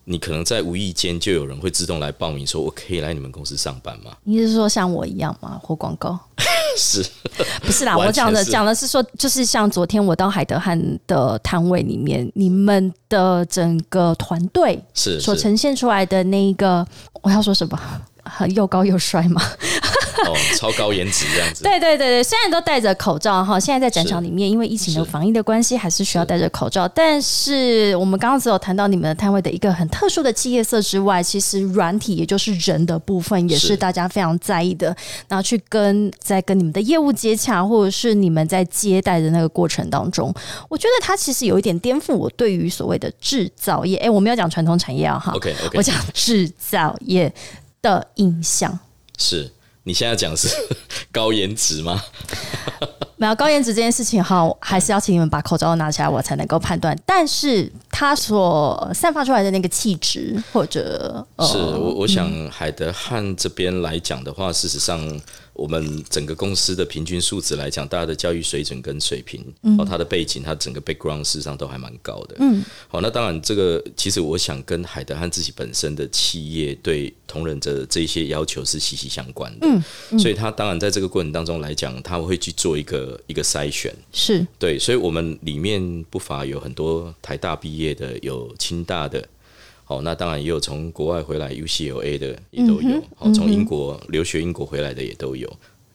[0.06, 4.12] 你可能在无意间就有人会自动来报名，说我可以来你们公司上班吗？
[4.24, 5.60] 你是说像我一样吗？
[5.62, 6.18] 活广告？
[6.78, 7.04] 是
[7.64, 16.86] 不是啦，我讲的讲的是说，就是像昨天我到海德汉的摊位里面，你们的整个团队是是所呈现出来的那一个，
[17.22, 17.80] 我要说什么？
[18.24, 19.42] 很 又高又帅嘛？
[20.28, 21.64] 哦，超高颜值这样子。
[21.64, 26.88] 对对对对，虽然都戴着口罩哈，现在在展场是里面，因为疫情的防疫的关系，还是需要戴着口罩。
[26.88, 34.96] 但是我们刚刚只有谈到你们的摊位的一个很特殊的企业色之外，其实软体也就是人的部分，也是是大家非常在意的。
[35.28, 40.34] 然后去跟在跟你们的业务接洽，或者是你们在接待的那个过程当中，
[40.70, 47.34] 我觉得它其实有一点颠覆我对于所谓的制造业，哎，我没有讲传统产业啊哈 OK OK，我讲制造业
[47.82, 48.78] 的印象。
[49.18, 49.50] 是
[49.88, 50.50] 你现在讲是
[51.14, 52.04] 高颜值吗？
[53.18, 56.98] 没有高颜值这件事情哈，还是要请你们把口罩拿起来，我才能够判断。
[57.06, 65.00] 但是它所散发出来的那个气质，或者、呃、是我我想海德汉这边来讲的话，事实上
[65.54, 69.42] 我们整个公司的平均素质来讲，大家的教育水准跟水平，
[69.80, 72.36] 哦，他的背景，他整个 background 事实上都还蛮高的。
[72.40, 79.68] 嗯，好，那当然这个其实我想跟海德汉自己本身的企业对同仁的这些要求是息息相关的。
[79.68, 83.94] 嗯，所以他当然在这个过程当中来讲，他会去做一个一个筛选。
[84.12, 89.28] 是对，所以我们里面不乏有很多台大毕业的，有清大的，
[89.88, 95.52] 哦，那当然也有从国外回来 UCLA 的也都有，哦，从英国留学英国回来的也都有。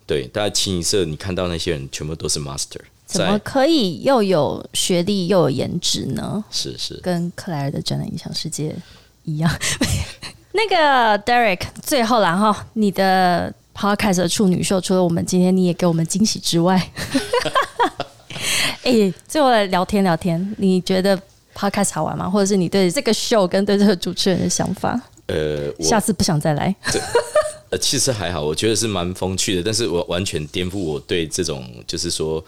[0.07, 6.45] 对，大家清一色你看到那些人全部都是 master，怎么可以又有学历又有颜值呢？
[6.51, 8.71] 是是跟克莱尔的《真的影响世界》
[9.25, 9.49] 一样。
[10.53, 16.77] 那个 Derek，最后啦哈，你的 Podcast 的处女秀，除了我们今天你也给我们惊喜之外，
[18.85, 21.19] 哎、最后来聊天聊天，你觉得
[21.55, 22.29] Podcast 好玩吗？
[22.29, 25.01] 或者是你对这个秀跟对这个主持人的想法？
[25.29, 26.75] 呃，我下次不想再来。
[27.71, 32.43] 呃，其实还好，我觉得是蛮风趣的，但是我完全颠覆我对这种，就是说，呃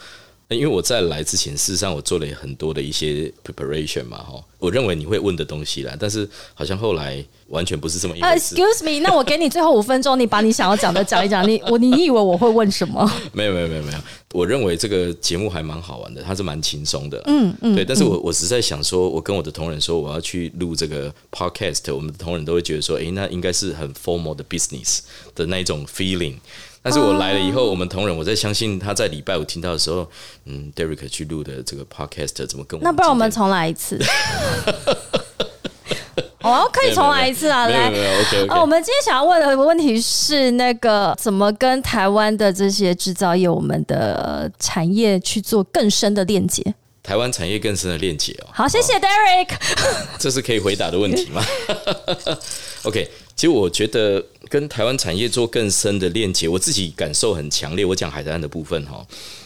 [0.54, 8.54] 因为我在来之前，事实上我做了很多的一些 preparation 嘛，哈，我认为你会问的东西啦，但是好像后来完全不是这么一啊回事。
[8.54, 11.46] ，Excuse me，那我给你最后五分钟，你把你想要讲的讲一讲。
[11.48, 13.10] 你我你以为我会问什么？
[13.32, 13.98] 没有没有没有没有，
[14.32, 17.84] 我认为这个节目还蛮好玩的，它是蛮轻松的，嗯嗯，对。
[17.84, 25.00] 但是我我实在想说，我跟我的同仁说我要去录这个 podcast，我们的同仁都会觉得说，诶，那应该是很 formal 的 business
[25.34, 26.36] 的那一种 feeling。
[26.82, 30.10] 但是我来了以后，我们同仁，我在相信他在礼拜五听到的时候，
[30.46, 33.98] 嗯，Derek 去录的这个 podcast 怎么跟我那不然我们重来一次。
[36.42, 37.68] 哦，可以重来一次啊！
[37.68, 38.48] 来，OK。
[38.48, 46.74] 哦，我们今天想要问的问题是，那个怎么跟台湾的这些制造业、我们的产业去做更深的链接？
[47.00, 48.48] 台湾产业更深的链接哦。
[48.52, 49.50] 好，谢谢 Derek。
[50.18, 51.40] 这是可以回答的问题吗？
[52.82, 57.86] OK，其实我觉得跟台湾产业做更深的链接，我自己感受很强烈。
[57.86, 59.02] 我讲海岸的部分哈，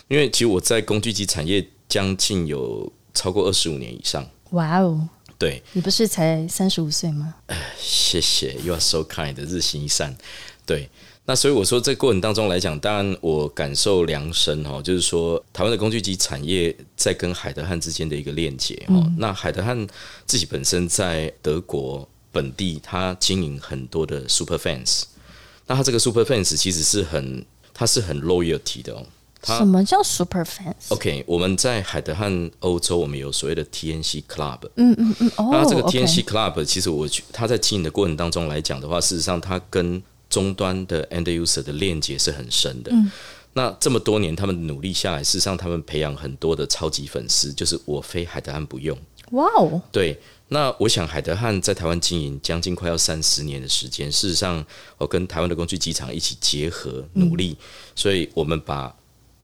[0.09, 4.29] 因为其实我在工具机产业将近有超过二十五年以上。
[4.51, 5.09] 哇哦！
[5.39, 7.37] 对你不是才三十五岁吗？
[7.79, 10.17] 谢谢，You are so kind，日行一善。
[10.65, 10.91] 对，
[11.27, 18.95] 那所以我说，这过程当中来讲，当然我感受良深哈，就是说台湾的工具机产业在跟海德汉之间的一个链接哈。
[19.19, 19.87] 那海德汉
[20.27, 25.05] 自己本身在德国本地，他经营很多的 super fans，
[25.67, 29.03] 那他这个 super fans 其实是很，他是很 loyalty 的哦。
[29.43, 34.59] 什么叫 super fans？OK，我们在海德汉欧洲，我们有所谓的 TNC Club。
[34.75, 42.91] 嗯嗯嗯，哦，那这个 TNC Club 其实我他在经营的过程当中来讲的话，事实上他跟终端的 end user 的链接是很深的。
[42.93, 43.11] 嗯，
[43.53, 48.99] 那这么多年他们努力下来，事实上他们培养很多的超级粉丝，就是我非海德汉不用。
[49.31, 50.19] 哇哦，对，
[50.49, 54.65] 那我想海德汉在台湾经营将近快要三十年的时间，事实上
[54.97, 57.57] 我跟台湾的工具机场一起结合努力，
[57.95, 58.95] 所以我们把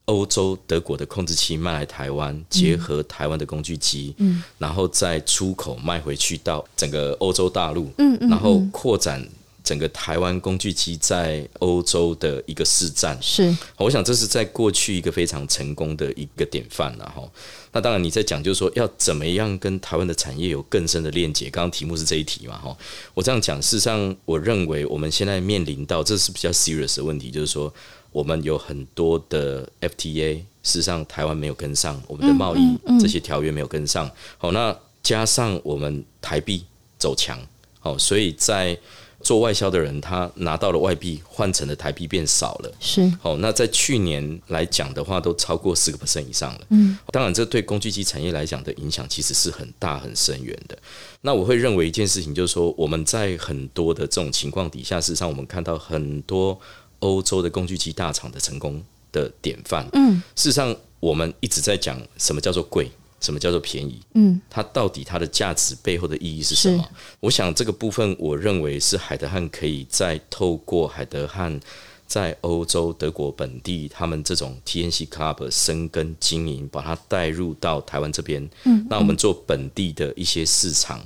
[0.05, 9.26] 欧洲德国的控制器卖来台湾，结合台湾的工具机，嗯，然后再出口卖回去到整个欧洲大陆，嗯嗯，然后扩展
[9.73, 17.27] 整个台湾工具机在欧洲的一个市占，是，我想这是在过去一个非常成功的一个典范了哈。
[17.73, 22.77] 那当然你在讲就是说要怎么样跟台湾的产业有更深的链接，刚刚题目是这一题嘛哈。
[23.14, 27.73] 我这样讲，事实上我认为我们现在面临到这是比较 serious 的问题，就是说。
[28.12, 32.61] 我们有很多的 FTA，事实上台湾没有跟上，我们的贸易
[33.01, 34.11] 这些条约没有跟上。
[34.37, 36.62] 好，那加上我们台币
[36.99, 37.41] 走强，
[37.81, 38.79] 好，所以在
[39.23, 42.73] 做外销的人，他拿到了外币换成的台币变少了。
[42.81, 46.61] 是，好，那在去年来讲的话，都超过四个 percent 以上了。
[46.70, 50.77] 嗯，当然，这对工具机产业来讲的影响其实是很大很深远的。
[51.23, 56.59] 那我会认为一件事情，就是说我们在很多的这种情况底下，事实上我们看到很多。
[57.03, 62.89] 欧洲的工具机大厂的成功的典范，嗯，事实上我们一直在讲什么叫做贵，
[63.23, 66.87] 什么叫做便宜，嗯，它到底它的价值背后的意义是什么？
[67.20, 71.59] 我想这个部分，我认为是海德汉可以再透过海德汉
[72.07, 81.03] 在欧洲德国本地他们这种 TNC Club 生根经营，把它带入到台湾这边，嗯，那我们做本地的一些市场，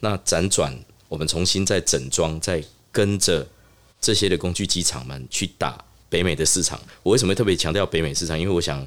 [0.00, 0.76] 那辗转
[1.08, 3.46] 我们重新再整装，再跟着。
[4.00, 5.76] 这些的工具机厂们去打
[6.08, 8.38] 北美的市场，我为什么特别强调北美市场？
[8.38, 8.86] 因为我想，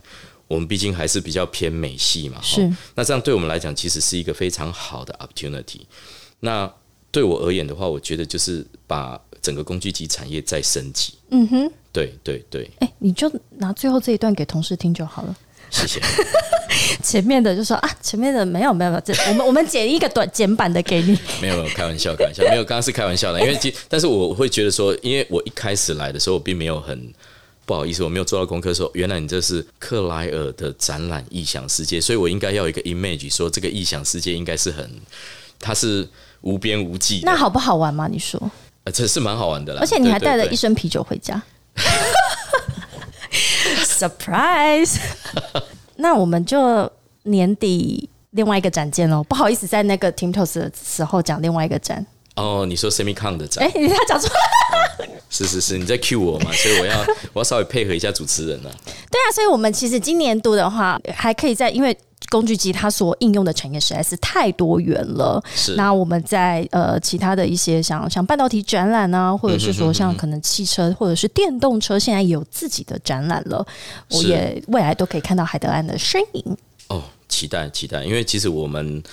[0.51, 2.39] 我们毕竟还是比较偏美系嘛。
[2.41, 2.69] 是。
[2.95, 5.81] 那这样对我们来讲，其实是一个非常好的 opportunity。
[6.41, 6.71] 那
[7.11, 11.13] 对我而言的话，我觉得就是把整个工具机产业再升级。
[11.29, 11.71] 嗯哼。
[11.93, 12.69] 对对对。
[12.79, 15.35] 哎，你就拿最后这一段给同事听就好了。
[15.69, 16.01] 谢谢。
[17.03, 21.17] 前面的就说啊，前面的没有没有没有，这我们我们剪一个短简版的给你。
[21.41, 27.13] 没有没有，开玩笑开玩笑，没有，刚刚是开玩笑的，因为其但是我会觉得说，因为我一开始来的时候，我并没有很
[27.65, 34.89] 不好意思，我没有做到功课，说原来你这是克莱尔的展览异想世界，所以我应该要一个 image，说这个异想世界应该是很，
[35.59, 36.07] 它是
[36.41, 37.21] 无边无际。
[37.23, 38.07] 那好不好玩吗？
[38.07, 38.39] 你说？
[38.83, 41.41] 呃，这是蛮好玩的啦，而且你还带了一身啤酒回家。
[43.83, 44.97] Surprise！
[45.97, 46.91] 那我们就
[47.23, 49.23] 年底另外一个展见喽。
[49.23, 52.03] 不好意思，在那个 Toast 的时候讲另外一个展。
[52.35, 53.65] 哦，你说 Semicon 的展？
[53.65, 55.07] 哎，他讲错了。
[55.29, 56.51] 是是是，你在 cue 我嘛？
[56.53, 56.99] 所以我要
[57.33, 58.69] 我要稍微配合一下主持人呢。
[59.09, 61.97] 对啊，所以我们其实今年度的话，还可以在因为。
[62.29, 65.43] 工具机它所应用的产业实在是太多元了。
[65.53, 73.65] 是，那我们在呃其他的一些像像半导体展览啊，或者是说像可能汽车或者是电动车，现在也有自己的展览了。
[74.11, 76.57] 我也未来都可以看到海德安的身影。
[76.87, 79.03] 哦，期待期待，因为其实我们。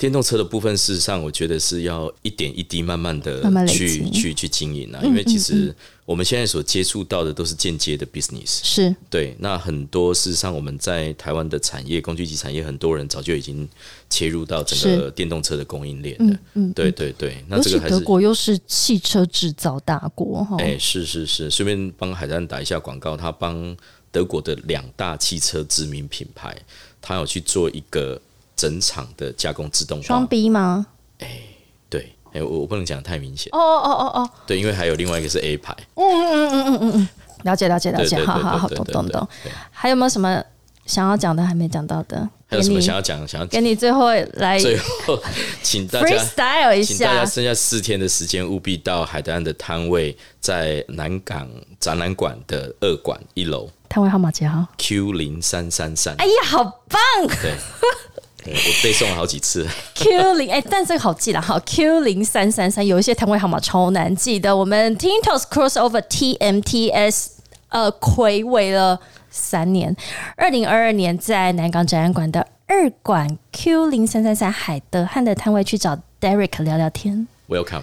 [0.00, 5.00] 电动车的部分，事实上，我觉得是要一点一滴慢慢的去去去经营啊。
[5.04, 5.76] 因为其实
[6.06, 9.36] 我们现在所接触到的都是间接的 business，是对。
[9.40, 13.68] 那很多事实上，我们在台湾的产业工具机产业，很多人早就已经
[14.08, 16.38] 切入到整个电动车的供应链的。
[16.54, 17.44] 嗯，对对对。
[17.46, 20.56] 那这个还是德国又是汽车制造大国哈。
[20.60, 23.76] 哎，是是是，顺便帮海丹打一下广告，他帮
[24.10, 26.56] 德国的两大汽车知名品牌，
[27.02, 28.18] 他有去做一个。
[28.60, 30.86] 整场的加工自动化双 B 吗？
[31.20, 31.40] 哎，
[31.88, 33.48] 对，哎，我我不能讲太明显。
[33.52, 35.74] 哦哦哦哦，对，因为还有另外一个是 A 牌。
[35.94, 37.08] 嗯嗯嗯嗯嗯嗯，
[37.44, 39.26] 了解了解了解，好好好，懂懂懂。
[39.70, 40.44] 还有没有什么
[40.84, 42.28] 想要讲的还没讲到的？
[42.46, 43.26] 还有什么想要讲？
[43.26, 45.18] 想要给你最后来最后，
[45.62, 47.26] 请大家 freestyle 一请大家下。
[47.26, 51.48] 剩下四天的时间，务必到海德安的摊位，在南港
[51.78, 56.14] 展览馆的二馆一楼摊位号码几号？Q 零三三三。
[56.16, 57.00] 哎呀，好棒
[57.40, 57.54] 对，
[58.44, 59.66] 对我背诵了好几次。
[59.94, 64.56] Q 零哎，但这个好记了哈，Q 零三三三有一些摊位号码超难记的。
[64.56, 67.26] 我们 Tintos Crossover TMTS
[67.68, 68.98] 呃，暌违了
[69.30, 69.94] 三年，
[70.36, 77.28] 二零二二年在南港展览馆的二馆 Q 零三三三海德汉的摊位去找 Derek 聊聊天。
[77.48, 77.82] Welcome。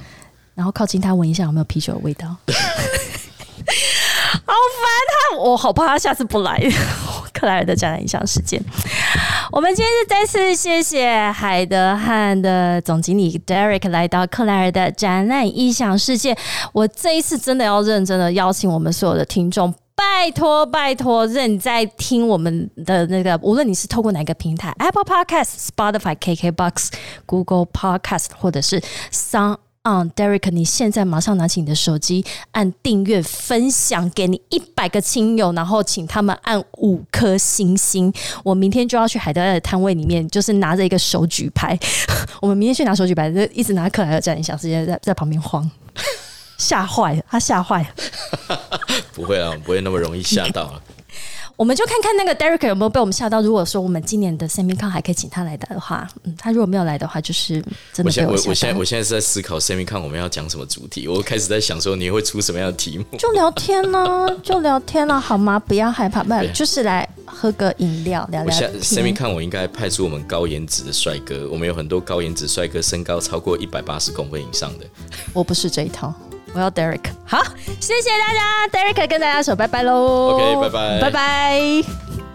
[0.55, 2.35] 然后靠近他闻一下有没有啤酒的味道。
[4.31, 4.55] 好烦
[5.31, 6.61] 他，我好怕他下次不来。
[7.33, 8.59] 克莱尔的展览影响事件。
[9.51, 16.35] 我们今天是再次谢谢海德汉的总经理 Derek 来到克莱尔的展览异想世界。
[16.73, 19.71] 我这一次真的要认真的邀请我们所有的听众。
[19.95, 26.89] 拜托拜托，认在听我们的那个，无论你是透过哪个平台，Apple Podcast、Spotify、KKBox、
[27.25, 38.11] Google Podcast，或者是桑 on Derek，你现在马上拿起你的手机，按订阅、分享给你一百个亲友，然后请他们按五颗星星。
[38.43, 41.77] 我明天就要去海德的摊位里面，就是拿着一个手举牌。
[42.41, 45.69] 我们明天去拿手举牌，就一直拿克莱尔站，想直接在在旁边晃，
[46.57, 47.89] 吓坏了，他吓坏了。
[49.13, 50.81] 不会啊，我不会那么容易吓到了。
[51.57, 53.41] 我们就看看那个 Derek 有没有被我们吓到。
[53.41, 57.55] 如果说我们今年的 Semi Con 还可以请他来的话，嗯，他如果没有来的话，就是
[57.91, 58.85] 真的被我现在我我现在我。
[58.85, 63.05] 现在是在思考 Semi 看我们要讲什么主题，我开始在想说你会出什么样的题目。
[63.17, 65.57] 就聊天呢、 就聊天了、好吗？
[65.57, 69.15] 不要害怕，不对就是来喝个饮料，聊聊我现在 Semi 天。
[69.15, 74.85] 看我应该派出我们高颜值的帅哥，我们有很多高颜值帅哥，身高超过一百八十公分以上的。
[75.33, 76.13] 我不是这一套，
[76.53, 77.01] 我要 Derek。
[77.25, 77.43] 好，
[77.79, 80.35] 谢谢大家，Derek 跟大家说拜拜喽。
[80.35, 82.26] OK，拜拜拜拜。